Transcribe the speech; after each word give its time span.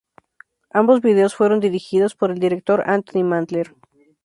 Ambos 0.71 0.99
videos 1.01 1.35
fueron 1.35 1.59
dirigidos 1.59 2.15
por 2.15 2.31
el 2.31 2.39
director 2.39 2.89
Antony 2.89 3.23
Mandler. 3.23 3.75